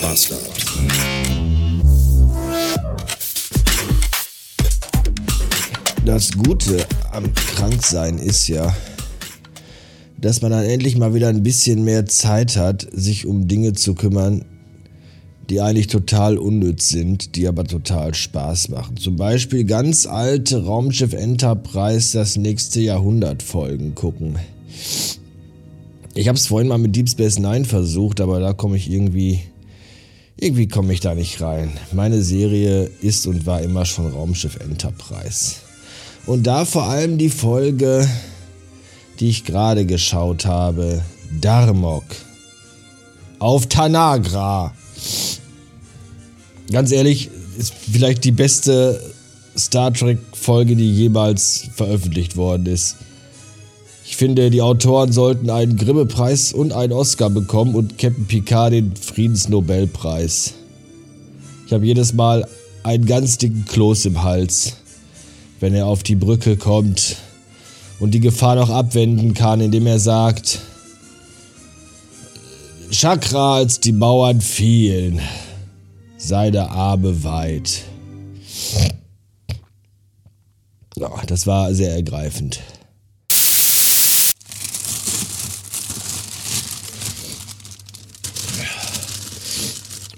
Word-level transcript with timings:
Bastard. 0.00 0.40
Das 6.04 6.32
Gute 6.32 6.86
am 7.12 7.32
Kranksein 7.34 8.18
ist 8.18 8.48
ja, 8.48 8.74
dass 10.18 10.42
man 10.42 10.52
dann 10.52 10.64
endlich 10.64 10.96
mal 10.96 11.14
wieder 11.14 11.28
ein 11.28 11.42
bisschen 11.42 11.84
mehr 11.84 12.06
Zeit 12.06 12.56
hat, 12.56 12.86
sich 12.92 13.26
um 13.26 13.46
Dinge 13.48 13.74
zu 13.74 13.94
kümmern, 13.94 14.44
die 15.50 15.60
eigentlich 15.60 15.88
total 15.88 16.38
unnütz 16.38 16.88
sind, 16.88 17.36
die 17.36 17.46
aber 17.46 17.64
total 17.64 18.14
Spaß 18.14 18.70
machen. 18.70 18.96
Zum 18.96 19.16
Beispiel 19.16 19.64
ganz 19.64 20.06
alte 20.06 20.64
Raumschiff 20.64 21.12
Enterprise 21.12 22.16
das 22.16 22.36
nächste 22.36 22.80
Jahrhundert 22.80 23.42
Folgen 23.42 23.94
gucken. 23.94 24.36
Ich 26.14 26.28
habe 26.28 26.36
es 26.36 26.46
vorhin 26.46 26.68
mal 26.68 26.78
mit 26.78 26.96
Deep 26.96 27.08
Space 27.08 27.38
Nine 27.38 27.64
versucht, 27.64 28.20
aber 28.20 28.40
da 28.40 28.52
komme 28.52 28.76
ich 28.76 28.90
irgendwie 28.90 29.40
irgendwie 30.40 30.68
komme 30.68 30.92
ich 30.92 31.00
da 31.00 31.14
nicht 31.14 31.40
rein. 31.42 31.70
Meine 31.92 32.22
Serie 32.22 32.90
ist 33.02 33.26
und 33.26 33.44
war 33.46 33.60
immer 33.60 33.84
schon 33.84 34.10
Raumschiff 34.10 34.56
Enterprise. 34.56 35.56
Und 36.26 36.46
da 36.46 36.64
vor 36.64 36.84
allem 36.84 37.18
die 37.18 37.28
Folge, 37.28 38.08
die 39.20 39.28
ich 39.28 39.44
gerade 39.44 39.84
geschaut 39.84 40.46
habe, 40.46 41.02
Darmok. 41.40 42.04
Auf 43.38 43.66
Tanagra. 43.66 44.74
Ganz 46.72 46.90
ehrlich, 46.92 47.30
ist 47.58 47.74
vielleicht 47.92 48.24
die 48.24 48.32
beste 48.32 49.12
Star 49.56 49.92
Trek-Folge, 49.92 50.76
die 50.76 50.90
jemals 50.90 51.68
veröffentlicht 51.74 52.36
worden 52.36 52.66
ist. 52.66 52.96
Ich 54.10 54.16
finde, 54.16 54.50
die 54.50 54.60
Autoren 54.60 55.12
sollten 55.12 55.50
einen 55.50 55.76
Grimme-Preis 55.76 56.52
und 56.52 56.72
einen 56.72 56.92
Oscar 56.92 57.30
bekommen 57.30 57.76
und 57.76 57.96
Captain 57.96 58.26
Picard 58.26 58.72
den 58.72 58.96
Friedensnobelpreis. 58.96 60.54
Ich 61.64 61.72
habe 61.72 61.86
jedes 61.86 62.12
Mal 62.12 62.44
einen 62.82 63.06
ganz 63.06 63.38
dicken 63.38 63.66
Kloß 63.66 64.06
im 64.06 64.24
Hals, 64.24 64.74
wenn 65.60 65.74
er 65.74 65.86
auf 65.86 66.02
die 66.02 66.16
Brücke 66.16 66.56
kommt 66.56 67.18
und 68.00 68.10
die 68.10 68.18
Gefahr 68.18 68.56
noch 68.56 68.68
abwenden 68.68 69.32
kann, 69.32 69.60
indem 69.60 69.86
er 69.86 70.00
sagt, 70.00 70.58
Chakra, 72.90 73.54
als 73.54 73.78
die 73.78 73.92
Mauern 73.92 74.40
fielen, 74.40 75.20
seine 76.18 76.68
Arme 76.68 77.22
weit. 77.22 77.82
Das 81.28 81.46
war 81.46 81.72
sehr 81.72 81.94
ergreifend. 81.94 82.60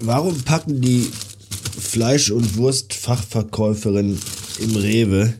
Warum 0.05 0.41
packen 0.41 0.81
die 0.81 1.07
Fleisch- 1.79 2.29
und 2.29 2.57
Wurstfachverkäuferin 2.57 4.19
im 4.59 4.75
Rewe 4.75 5.33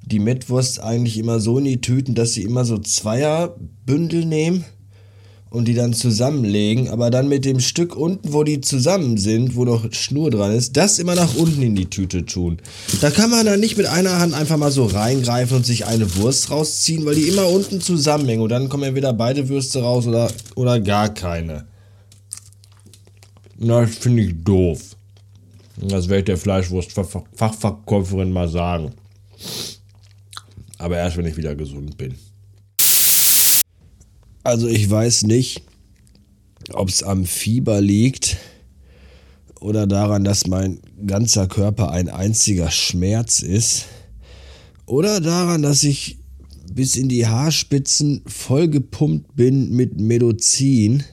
die 0.00 0.18
Mettwurst 0.18 0.80
eigentlich 0.80 1.18
immer 1.18 1.40
so 1.40 1.58
in 1.58 1.64
die 1.64 1.82
Tüten, 1.82 2.14
dass 2.14 2.32
sie 2.32 2.42
immer 2.42 2.64
so 2.64 2.78
Zweierbündel 2.78 4.24
nehmen 4.24 4.64
und 5.50 5.68
die 5.68 5.74
dann 5.74 5.92
zusammenlegen, 5.92 6.88
aber 6.88 7.10
dann 7.10 7.28
mit 7.28 7.44
dem 7.44 7.60
Stück 7.60 7.94
unten, 7.94 8.32
wo 8.32 8.44
die 8.44 8.62
zusammen 8.62 9.18
sind, 9.18 9.56
wo 9.56 9.66
noch 9.66 9.92
Schnur 9.92 10.30
dran 10.30 10.52
ist, 10.52 10.78
das 10.78 10.98
immer 10.98 11.14
nach 11.14 11.34
unten 11.34 11.60
in 11.60 11.76
die 11.76 11.90
Tüte 11.90 12.24
tun. 12.24 12.62
Da 13.02 13.10
kann 13.10 13.28
man 13.28 13.44
dann 13.44 13.60
nicht 13.60 13.76
mit 13.76 13.84
einer 13.84 14.18
Hand 14.18 14.32
einfach 14.32 14.56
mal 14.56 14.72
so 14.72 14.86
reingreifen 14.86 15.58
und 15.58 15.66
sich 15.66 15.84
eine 15.84 16.16
Wurst 16.16 16.50
rausziehen, 16.50 17.04
weil 17.04 17.16
die 17.16 17.28
immer 17.28 17.46
unten 17.46 17.82
zusammenhängen 17.82 18.42
und 18.42 18.48
dann 18.48 18.70
kommen 18.70 18.84
entweder 18.84 19.12
beide 19.12 19.50
Würste 19.50 19.82
raus 19.82 20.06
oder, 20.06 20.30
oder 20.54 20.80
gar 20.80 21.12
keine. 21.12 21.66
Das 23.62 23.96
finde 23.96 24.22
ich 24.24 24.34
doof. 24.42 24.96
Das 25.76 26.08
werde 26.08 26.18
ich 26.18 26.24
der 26.24 26.36
Fleischwurstfachverkäuferin 26.36 28.32
mal 28.32 28.48
sagen. 28.48 28.90
Aber 30.78 30.96
erst, 30.98 31.16
wenn 31.16 31.26
ich 31.26 31.36
wieder 31.36 31.54
gesund 31.54 31.96
bin. 31.96 32.16
Also 34.42 34.66
ich 34.66 34.90
weiß 34.90 35.22
nicht, 35.22 35.62
ob 36.72 36.88
es 36.88 37.04
am 37.04 37.24
Fieber 37.24 37.80
liegt 37.80 38.36
oder 39.60 39.86
daran, 39.86 40.24
dass 40.24 40.48
mein 40.48 40.80
ganzer 41.06 41.46
Körper 41.46 41.92
ein 41.92 42.08
einziger 42.08 42.72
Schmerz 42.72 43.38
ist. 43.38 43.84
Oder 44.86 45.20
daran, 45.20 45.62
dass 45.62 45.84
ich 45.84 46.18
bis 46.72 46.96
in 46.96 47.08
die 47.08 47.28
Haarspitzen 47.28 48.22
vollgepumpt 48.26 49.36
bin 49.36 49.70
mit 49.70 50.00
Medizin 50.00 51.04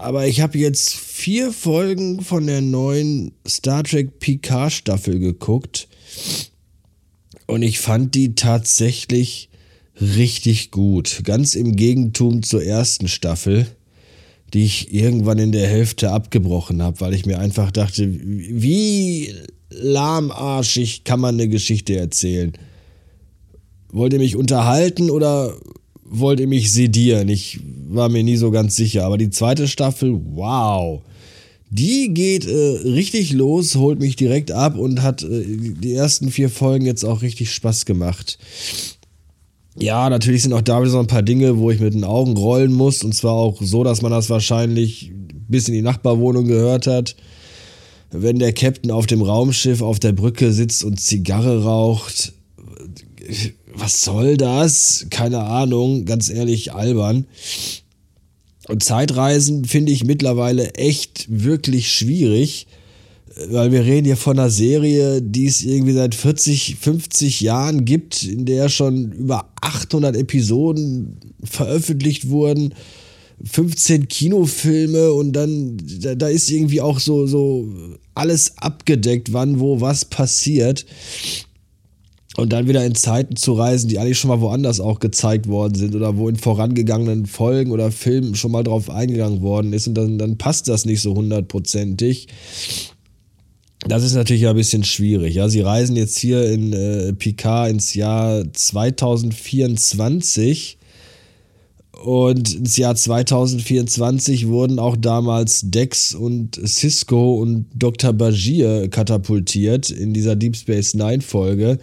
aber 0.00 0.26
ich 0.26 0.40
habe 0.40 0.58
jetzt 0.58 0.94
vier 0.94 1.52
Folgen 1.52 2.22
von 2.22 2.46
der 2.46 2.60
neuen 2.60 3.32
Star 3.46 3.84
Trek 3.84 4.18
Picard 4.18 4.72
Staffel 4.72 5.18
geguckt. 5.18 5.88
Und 7.46 7.62
ich 7.62 7.80
fand 7.80 8.14
die 8.14 8.34
tatsächlich 8.34 9.48
richtig 10.00 10.70
gut. 10.70 11.20
Ganz 11.24 11.54
im 11.54 11.76
Gegentum 11.76 12.42
zur 12.42 12.64
ersten 12.64 13.08
Staffel, 13.08 13.66
die 14.54 14.64
ich 14.64 14.94
irgendwann 14.94 15.38
in 15.38 15.52
der 15.52 15.68
Hälfte 15.68 16.10
abgebrochen 16.10 16.82
habe, 16.82 17.00
weil 17.00 17.14
ich 17.14 17.26
mir 17.26 17.38
einfach 17.38 17.70
dachte, 17.70 18.08
wie 18.10 19.34
lahmarschig 19.70 21.04
kann 21.04 21.20
man 21.20 21.34
eine 21.34 21.48
Geschichte 21.48 21.96
erzählen? 21.96 22.52
Wollt 23.92 24.12
ihr 24.12 24.18
mich 24.18 24.36
unterhalten 24.36 25.10
oder 25.10 25.56
wollte 26.10 26.46
mich 26.46 26.72
sedieren. 26.72 27.28
Ich 27.28 27.60
war 27.88 28.08
mir 28.08 28.22
nie 28.22 28.36
so 28.36 28.50
ganz 28.50 28.76
sicher. 28.76 29.04
Aber 29.04 29.16
die 29.16 29.30
zweite 29.30 29.68
Staffel, 29.68 30.20
wow. 30.34 31.00
Die 31.70 32.12
geht 32.12 32.46
äh, 32.46 32.78
richtig 32.84 33.32
los, 33.32 33.76
holt 33.76 34.00
mich 34.00 34.16
direkt 34.16 34.50
ab 34.50 34.76
und 34.76 35.02
hat 35.02 35.22
äh, 35.22 35.44
die 35.46 35.94
ersten 35.94 36.30
vier 36.30 36.50
Folgen 36.50 36.84
jetzt 36.84 37.04
auch 37.04 37.22
richtig 37.22 37.52
Spaß 37.52 37.86
gemacht. 37.86 38.38
Ja, 39.78 40.10
natürlich 40.10 40.42
sind 40.42 40.52
auch 40.52 40.62
da 40.62 40.80
wieder 40.80 40.90
so 40.90 40.98
ein 40.98 41.06
paar 41.06 41.22
Dinge, 41.22 41.58
wo 41.58 41.70
ich 41.70 41.78
mit 41.78 41.94
den 41.94 42.02
Augen 42.02 42.36
rollen 42.36 42.72
muss. 42.72 43.04
Und 43.04 43.14
zwar 43.14 43.34
auch 43.34 43.62
so, 43.62 43.84
dass 43.84 44.02
man 44.02 44.10
das 44.10 44.28
wahrscheinlich 44.28 45.12
bis 45.48 45.68
in 45.68 45.74
die 45.74 45.82
Nachbarwohnung 45.82 46.46
gehört 46.46 46.88
hat. 46.88 47.14
Wenn 48.10 48.40
der 48.40 48.52
Captain 48.52 48.90
auf 48.90 49.06
dem 49.06 49.22
Raumschiff 49.22 49.80
auf 49.80 50.00
der 50.00 50.10
Brücke 50.10 50.52
sitzt 50.52 50.82
und 50.82 51.00
Zigarre 51.00 51.62
raucht 51.62 52.32
was 53.74 54.02
soll 54.02 54.36
das? 54.36 55.06
Keine 55.10 55.40
Ahnung, 55.40 56.04
ganz 56.04 56.30
ehrlich, 56.30 56.72
albern. 56.72 57.26
Und 58.68 58.82
Zeitreisen 58.82 59.64
finde 59.64 59.92
ich 59.92 60.04
mittlerweile 60.04 60.74
echt 60.74 61.26
wirklich 61.28 61.92
schwierig, 61.92 62.66
weil 63.48 63.72
wir 63.72 63.84
reden 63.84 64.04
hier 64.04 64.16
von 64.16 64.38
einer 64.38 64.50
Serie, 64.50 65.22
die 65.22 65.46
es 65.46 65.62
irgendwie 65.62 65.92
seit 65.92 66.14
40, 66.14 66.76
50 66.80 67.40
Jahren 67.40 67.84
gibt, 67.84 68.22
in 68.22 68.44
der 68.44 68.68
schon 68.68 69.12
über 69.12 69.50
800 69.60 70.16
Episoden 70.16 71.16
veröffentlicht 71.42 72.28
wurden. 72.28 72.74
15 73.42 74.08
Kinofilme 74.08 75.12
und 75.12 75.32
dann, 75.32 75.78
da, 76.00 76.14
da 76.14 76.28
ist 76.28 76.50
irgendwie 76.50 76.82
auch 76.82 77.00
so, 77.00 77.26
so 77.26 77.66
alles 78.14 78.58
abgedeckt, 78.58 79.32
wann, 79.32 79.60
wo, 79.60 79.80
was 79.80 80.04
passiert 80.04 80.84
und 82.36 82.52
dann 82.52 82.68
wieder 82.68 82.84
in 82.84 82.94
Zeiten 82.94 83.34
zu 83.36 83.54
reisen, 83.54 83.88
die 83.88 83.98
eigentlich 83.98 84.18
schon 84.18 84.28
mal 84.28 84.40
woanders 84.40 84.78
auch 84.80 85.00
gezeigt 85.00 85.48
worden 85.48 85.74
sind 85.74 85.96
oder 85.96 86.16
wo 86.16 86.28
in 86.28 86.36
vorangegangenen 86.36 87.26
Folgen 87.26 87.72
oder 87.72 87.90
Filmen 87.90 88.36
schon 88.36 88.52
mal 88.52 88.62
drauf 88.62 88.88
eingegangen 88.88 89.42
worden 89.42 89.72
ist 89.72 89.88
und 89.88 89.94
dann, 89.94 90.18
dann 90.18 90.38
passt 90.38 90.68
das 90.68 90.84
nicht 90.84 91.02
so 91.02 91.14
hundertprozentig. 91.14 92.28
Das 93.88 94.04
ist 94.04 94.14
natürlich 94.14 94.46
ein 94.46 94.56
bisschen 94.56 94.84
schwierig. 94.84 95.34
Ja, 95.34 95.48
sie 95.48 95.62
reisen 95.62 95.96
jetzt 95.96 96.18
hier 96.18 96.48
in 96.50 96.72
äh, 96.72 97.12
Picard 97.14 97.70
ins 97.70 97.94
Jahr 97.94 98.44
2024 98.52 100.78
und 102.04 102.54
ins 102.54 102.76
Jahr 102.76 102.94
2024 102.94 104.48
wurden 104.48 104.78
auch 104.78 104.96
damals 104.96 105.62
Dex 105.64 106.14
und 106.14 106.60
Cisco 106.66 107.34
und 107.34 107.66
Dr. 107.74 108.12
Bajir 108.12 108.88
katapultiert 108.88 109.90
in 109.90 110.14
dieser 110.14 110.36
Deep 110.36 110.56
Space 110.56 110.94
Nine 110.94 111.20
Folge. 111.20 111.78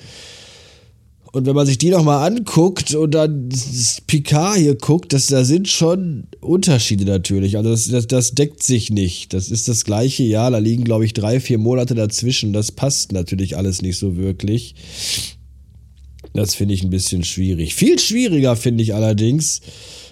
Und 1.38 1.45
wenn 1.45 1.56
man 1.56 1.68
sich 1.68 1.78
die 1.78 1.92
nochmal 1.92 2.28
anguckt 2.28 2.95
und 2.95 3.13
dann 3.13 3.48
das 3.48 4.01
Picard 4.07 4.57
hier 4.57 4.74
guckt, 4.74 5.13
das, 5.13 5.28
da 5.28 5.45
sind 5.45 5.68
schon 5.68 6.24
Unterschiede 6.42 7.06
natürlich. 7.06 7.57
Also 7.57 7.69
das, 7.69 7.88
das, 7.89 8.07
das 8.07 8.31
deckt 8.31 8.63
sich 8.63 8.89
nicht. 8.89 9.34
Das 9.34 9.50
ist 9.50 9.68
das 9.68 9.86
gleiche 9.86 10.24
Jahr, 10.24 10.50
da 10.50 10.57
liegen, 10.57 10.84
glaube 10.84 11.06
ich, 11.06 11.13
drei, 11.13 11.39
vier 11.39 11.60
Monate 11.60 11.94
dazwischen. 11.94 12.54
Das 12.54 12.72
passt 12.72 13.12
natürlich 13.12 13.56
alles 13.56 13.84
nicht 13.84 14.00
so 14.00 14.18
wirklich. 14.18 14.74
Das 16.34 16.56
finde 16.56 16.74
ich 16.74 16.84
ein 16.84 16.89
bisschen 16.89 17.24
schwierig. 17.24 17.75
Viel 17.75 18.00
schwieriger 18.00 18.56
finde 18.56 18.81
ich 18.81 18.95
allerdings, 18.95 19.62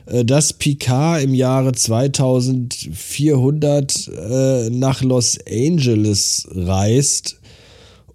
äh, 0.05 0.23
dass 0.23 0.53
Picard 0.53 1.23
im 1.23 1.33
Jahre 1.33 1.71
2400 1.71 4.09
äh, 4.09 4.69
nach 4.69 5.01
Los 5.01 5.39
Angeles 5.49 6.47
reist 6.51 7.39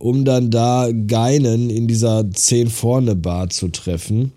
um 0.01 0.25
dann 0.25 0.51
da 0.51 0.89
Geinen 1.07 1.71
in 1.71 1.87
dieser 1.87 2.29
10 2.31 2.71
vorne 2.71 3.15
Bar 3.15 3.51
zu 3.51 3.69
treffen. 3.69 4.33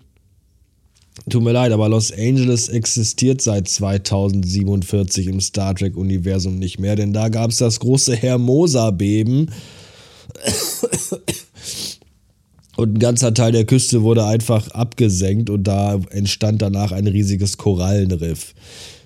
Tut 1.30 1.42
mir 1.42 1.52
leid, 1.52 1.72
aber 1.72 1.88
Los 1.88 2.12
Angeles 2.12 2.68
existiert 2.68 3.40
seit 3.40 3.66
2047 3.68 5.26
im 5.26 5.40
Star 5.40 5.74
Trek-Universum 5.74 6.58
nicht 6.58 6.78
mehr, 6.78 6.96
denn 6.96 7.14
da 7.14 7.30
gab 7.30 7.50
es 7.50 7.56
das 7.56 7.80
große 7.80 8.14
Hermosa-Beben. 8.14 9.50
Und 12.76 12.96
ein 12.96 12.98
ganzer 12.98 13.32
Teil 13.32 13.52
der 13.52 13.64
Küste 13.64 14.02
wurde 14.02 14.26
einfach 14.26 14.68
abgesenkt 14.72 15.48
und 15.48 15.62
da 15.62 16.00
entstand 16.10 16.60
danach 16.60 16.90
ein 16.90 17.06
riesiges 17.06 17.56
Korallenriff. 17.56 18.52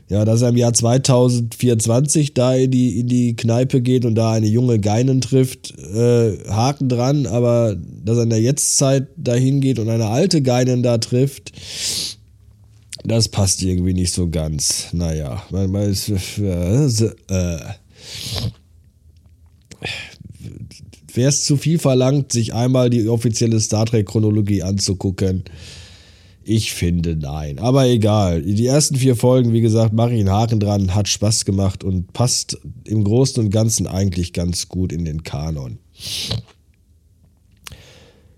Ja, 0.08 0.24
dass 0.24 0.40
er 0.40 0.48
im 0.48 0.56
Jahr 0.56 0.72
2024 0.72 2.32
da 2.32 2.54
in 2.54 2.70
die, 2.70 3.00
in 3.00 3.08
die 3.08 3.36
Kneipe 3.36 3.82
geht 3.82 4.06
und 4.06 4.14
da 4.14 4.32
eine 4.32 4.46
junge 4.46 4.80
Geinen 4.80 5.20
trifft, 5.20 5.78
äh, 5.78 6.38
Haken 6.48 6.88
dran, 6.88 7.26
aber 7.26 7.76
dass 7.76 8.16
er 8.16 8.22
in 8.22 8.30
der 8.30 8.40
Jetztzeit 8.40 9.08
dahin 9.16 9.60
geht 9.60 9.78
und 9.78 9.90
eine 9.90 10.06
alte 10.06 10.40
Geinen 10.40 10.82
da 10.82 10.96
trifft, 10.96 11.52
das 13.04 13.28
passt 13.28 13.62
irgendwie 13.62 13.92
nicht 13.92 14.12
so 14.12 14.28
ganz. 14.28 14.86
Naja, 14.92 15.42
man, 15.50 15.74
äh, 15.74 15.90
äh, 15.90 17.58
wäre 21.14 21.28
es 21.28 21.44
zu 21.44 21.56
viel 21.56 21.78
verlangt, 21.78 22.32
sich 22.32 22.54
einmal 22.54 22.88
die 22.90 23.08
offizielle 23.08 23.60
Star 23.60 23.86
Trek-Chronologie 23.86 24.62
anzugucken. 24.62 25.44
Ich 26.50 26.72
finde 26.72 27.14
nein. 27.14 27.58
Aber 27.58 27.86
egal. 27.86 28.40
Die 28.40 28.64
ersten 28.64 28.96
vier 28.96 29.16
Folgen, 29.16 29.52
wie 29.52 29.60
gesagt, 29.60 29.92
mache 29.92 30.14
ich 30.14 30.20
einen 30.20 30.30
Haken 30.30 30.60
dran, 30.60 30.94
hat 30.94 31.06
Spaß 31.06 31.44
gemacht 31.44 31.84
und 31.84 32.14
passt 32.14 32.58
im 32.84 33.04
Großen 33.04 33.44
und 33.44 33.50
Ganzen 33.50 33.86
eigentlich 33.86 34.32
ganz 34.32 34.66
gut 34.66 34.90
in 34.90 35.04
den 35.04 35.24
Kanon. 35.24 35.78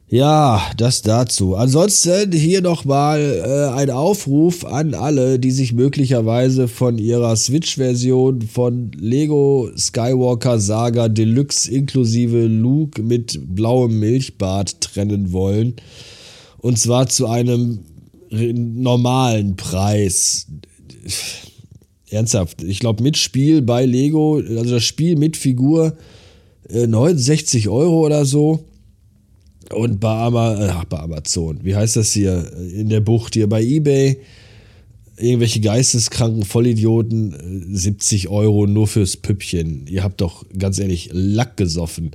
Ja, 0.08 0.60
das 0.76 1.02
dazu. 1.02 1.54
Ansonsten 1.54 2.32
hier 2.32 2.62
nochmal 2.62 3.20
äh, 3.46 3.78
ein 3.78 3.90
Aufruf 3.90 4.64
an 4.64 4.94
alle, 4.94 5.38
die 5.38 5.52
sich 5.52 5.72
möglicherweise 5.72 6.66
von 6.66 6.98
ihrer 6.98 7.36
Switch-Version 7.36 8.42
von 8.42 8.90
Lego 8.98 9.70
Skywalker 9.76 10.58
Saga 10.58 11.08
Deluxe 11.08 11.70
inklusive 11.70 12.46
Luke 12.46 13.04
mit 13.04 13.38
blauem 13.54 14.00
Milchbart 14.00 14.80
trennen 14.80 15.30
wollen. 15.30 15.76
Und 16.58 16.76
zwar 16.76 17.08
zu 17.08 17.28
einem 17.28 17.84
normalen 18.30 19.56
Preis. 19.56 20.46
Ernsthaft, 22.10 22.62
ich 22.62 22.80
glaube 22.80 23.02
mit 23.02 23.16
Spiel 23.16 23.62
bei 23.62 23.84
Lego, 23.86 24.36
also 24.36 24.74
das 24.74 24.84
Spiel 24.84 25.16
mit 25.16 25.36
Figur, 25.36 25.96
äh, 26.68 26.86
69 26.86 27.68
Euro 27.68 28.04
oder 28.06 28.24
so. 28.24 28.64
Und 29.72 30.00
bei, 30.00 30.10
Ama, 30.10 30.82
äh, 30.82 30.84
bei 30.88 30.98
Amazon, 30.98 31.60
wie 31.62 31.76
heißt 31.76 31.96
das 31.96 32.12
hier? 32.12 32.52
In 32.74 32.88
der 32.88 33.00
Bucht 33.00 33.34
hier 33.34 33.48
bei 33.48 33.62
Ebay, 33.62 34.18
irgendwelche 35.16 35.60
geisteskranken 35.60 36.44
Vollidioten, 36.44 37.72
70 37.72 38.24
äh, 38.24 38.28
Euro 38.28 38.66
nur 38.66 38.88
fürs 38.88 39.16
Püppchen. 39.16 39.86
Ihr 39.86 40.02
habt 40.02 40.20
doch 40.20 40.44
ganz 40.58 40.80
ehrlich 40.80 41.10
Lack 41.12 41.56
gesoffen. 41.56 42.10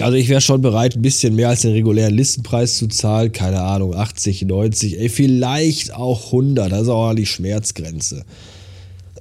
Also 0.00 0.16
ich 0.16 0.28
wäre 0.28 0.40
schon 0.40 0.62
bereit, 0.62 0.96
ein 0.96 1.02
bisschen 1.02 1.34
mehr 1.34 1.50
als 1.50 1.62
den 1.62 1.72
regulären 1.72 2.14
Listenpreis 2.14 2.78
zu 2.78 2.88
zahlen. 2.88 3.32
Keine 3.32 3.60
Ahnung, 3.60 3.94
80, 3.94 4.42
90, 4.42 4.98
ey, 4.98 5.08
vielleicht 5.08 5.94
auch 5.94 6.26
100. 6.26 6.72
Das 6.72 6.82
ist 6.82 6.88
auch 6.88 7.12
die 7.14 7.26
Schmerzgrenze. 7.26 8.24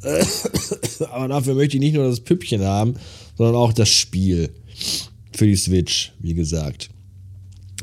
Aber 1.11 1.27
dafür 1.27 1.55
möchte 1.55 1.77
ich 1.77 1.81
nicht 1.81 1.93
nur 1.93 2.07
das 2.07 2.21
Püppchen 2.21 2.63
haben, 2.63 2.95
sondern 3.37 3.55
auch 3.55 3.73
das 3.73 3.89
Spiel. 3.89 4.49
Für 5.33 5.45
die 5.45 5.55
Switch, 5.55 6.13
wie 6.19 6.33
gesagt. 6.33 6.89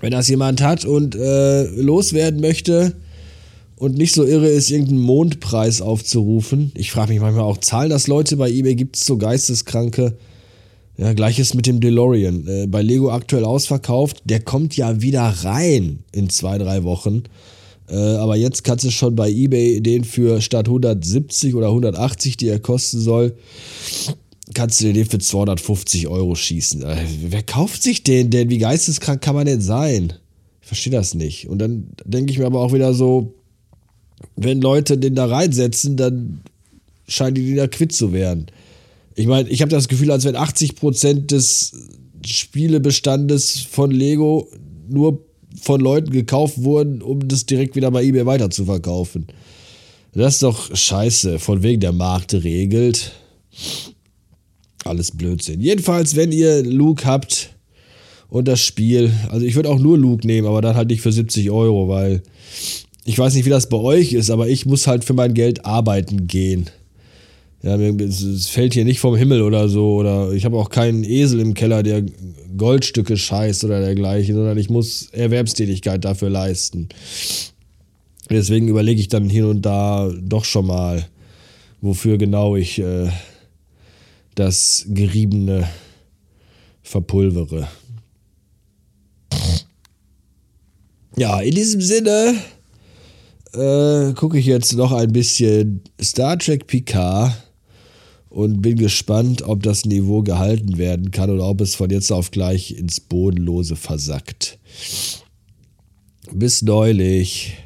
Wenn 0.01 0.11
das 0.11 0.29
jemand 0.29 0.61
hat 0.61 0.85
und 0.85 1.15
äh, 1.15 1.65
loswerden 1.65 2.41
möchte 2.41 2.95
und 3.77 3.97
nicht 3.97 4.15
so 4.15 4.25
irre 4.25 4.49
ist, 4.49 4.71
irgendeinen 4.71 5.01
Mondpreis 5.01 5.81
aufzurufen. 5.81 6.73
Ich 6.75 6.91
frage 6.91 7.13
mich 7.13 7.21
manchmal 7.21 7.45
auch, 7.45 7.59
zahlen 7.59 7.91
das 7.91 8.07
Leute 8.07 8.37
bei 8.37 8.51
eBay? 8.51 8.75
Gibt 8.75 8.97
es 8.97 9.07
so 9.07 9.17
geisteskranke 9.17 10.17
ja, 10.99 11.13
gleiches 11.13 11.55
mit 11.55 11.67
dem 11.67 11.81
DeLorean. 11.81 12.47
Äh, 12.47 12.67
bei 12.67 12.83
Lego 12.83 13.11
aktuell 13.11 13.45
ausverkauft. 13.45 14.21
Der 14.25 14.41
kommt 14.41 14.77
ja 14.77 15.01
wieder 15.01 15.23
rein 15.23 16.01
in 16.13 16.29
zwei, 16.29 16.59
drei 16.59 16.83
Wochen. 16.83 17.23
Äh, 17.89 17.95
aber 17.95 18.37
jetzt 18.37 18.65
kannst 18.65 18.85
du 18.85 18.91
schon 18.91 19.15
bei 19.15 19.31
eBay 19.31 19.81
den 19.81 20.05
für 20.05 20.41
statt 20.41 20.67
170 20.67 21.55
oder 21.55 21.69
180, 21.69 22.37
die 22.37 22.49
er 22.49 22.59
kosten 22.59 23.01
soll, 23.01 23.35
kannst 24.55 24.81
du 24.81 24.93
den 24.93 25.07
für 25.07 25.21
250 25.21 26.09
Euro 26.09 26.35
schießen. 26.35 26.83
Äh, 26.83 26.97
wer 27.29 27.45
kauft 27.45 27.83
sich 27.83 28.03
den 28.03 28.31
denn? 28.31 28.51
Wie 28.51 28.59
geisteskrank 28.59 29.23
kann 29.23 29.37
man 29.37 29.47
denn 29.47 29.61
sein? 29.61 30.15
Ich 30.61 30.67
verstehe 30.67 30.93
das 30.93 31.15
nicht. 31.15 31.49
Und 31.49 31.61
dann 31.61 31.91
denke 32.05 32.33
ich 32.33 32.39
mir 32.39 32.47
aber 32.47 32.61
auch 32.61 32.73
wieder 32.73 32.93
so, 32.93 33.35
wenn 34.35 34.61
Leute 34.61 34.99
den 34.99 35.15
da 35.15 35.27
reinsetzen, 35.27 35.97
dann 35.97 36.41
scheinen 37.07 37.37
die 37.37 37.55
da 37.55 37.69
quitt 37.69 37.93
zu 37.93 38.13
werden. 38.13 38.47
Ich 39.19 39.27
meine, 39.27 39.49
ich 39.49 39.63
habe 39.63 39.71
das 39.71 39.89
Gefühl, 39.89 40.13
als 40.13 40.25
wenn 40.25 40.37
80% 40.37 41.27
des 41.27 41.73
Spielebestandes 42.25 43.59
von 43.63 43.91
Lego 43.91 44.49
nur 44.89 45.25
von 45.61 45.81
Leuten 45.81 46.11
gekauft 46.11 46.63
wurden, 46.63 47.03
um 47.03 47.27
das 47.27 47.45
direkt 47.45 47.75
wieder 47.75 47.91
bei 47.91 48.05
eBay 48.05 48.27
weiterzuverkaufen. 48.27 49.27
Das 50.13 50.35
ist 50.35 50.45
doch 50.45 50.75
scheiße, 50.75 51.41
von 51.41 51.65
wegen 51.65 51.81
der 51.81 51.91
Markt 51.91 52.33
regelt. 52.33 53.11
Alles 54.85 55.11
Blödsinn. 55.11 55.61
Jedenfalls, 55.61 56.15
wenn 56.15 56.31
ihr 56.31 56.63
Luke 56.63 57.05
habt 57.05 57.57
und 58.29 58.47
das 58.47 58.61
Spiel, 58.61 59.11
also 59.31 59.45
ich 59.45 59.57
würde 59.57 59.69
auch 59.69 59.81
nur 59.81 59.99
Luke 59.99 60.25
nehmen, 60.25 60.47
aber 60.47 60.63
dann 60.63 60.77
halt 60.77 60.91
nicht 60.91 61.03
für 61.03 61.11
70 61.11 61.51
Euro, 61.51 61.89
weil 61.89 62.23
ich 63.05 63.19
weiß 63.19 63.35
nicht, 63.35 63.47
wie 63.47 63.51
das 63.51 63.69
bei 63.69 63.79
euch 63.79 64.13
ist, 64.13 64.31
aber 64.31 64.49
ich 64.49 64.65
muss 64.65 64.87
halt 64.87 65.05
für 65.05 65.15
mein 65.15 65.35
Geld 65.35 65.65
arbeiten 65.65 66.29
gehen. 66.29 66.71
Ja, 67.63 67.77
es 67.77 68.47
fällt 68.47 68.75
hier 68.75 68.85
nicht 68.85 69.01
vom 69.01 69.17
Himmel 69.17 69.43
oder 69.43 69.69
so. 69.69 69.97
Oder 69.97 70.33
ich 70.33 70.45
habe 70.45 70.57
auch 70.57 70.71
keinen 70.71 71.03
Esel 71.03 71.41
im 71.41 71.55
Keller, 71.55 71.83
der 71.83 72.05
Goldstücke 72.57 73.17
scheißt 73.17 73.65
oder 73.65 73.81
dergleichen, 73.81 74.37
sondern 74.37 74.59
ich 74.59 74.71
muss 74.71 75.09
Erwerbstätigkeit 75.11 76.05
dafür 76.05 76.31
leisten. 76.31 76.89
Deswegen 78.31 78.69
überlege 78.69 79.01
ich 79.01 79.09
dann 79.09 79.29
hier 79.29 79.49
und 79.49 79.63
da 79.63 80.11
doch 80.21 80.45
schon 80.45 80.67
mal, 80.67 81.07
wofür 81.81 82.17
genau 82.19 82.55
ich 82.55 82.79
äh, 82.79 83.09
das 84.35 84.85
Geriebene 84.89 85.69
verpulvere. 86.83 87.69
Ja, 91.17 91.41
in 91.41 91.55
diesem 91.55 91.81
Sinne 91.81 92.37
äh, 93.53 94.13
gucke 94.13 94.39
ich 94.39 94.47
jetzt 94.47 94.75
noch 94.75 94.93
ein 94.93 95.13
bisschen 95.13 95.81
Star 96.01 96.39
Trek 96.39 96.69
Picard 96.69 97.48
und 98.31 98.61
bin 98.61 98.77
gespannt, 98.77 99.43
ob 99.43 99.63
das 99.63 99.85
Niveau 99.85 100.23
gehalten 100.23 100.79
werden 100.79 101.11
kann 101.11 101.31
oder 101.31 101.47
ob 101.49 101.61
es 101.61 101.75
von 101.75 101.91
jetzt 101.91 102.13
auf 102.13 102.31
gleich 102.31 102.73
ins 102.77 103.01
Bodenlose 103.01 103.77
versackt. 103.77 104.59
Bis 106.33 106.63
neulich. 106.63 107.57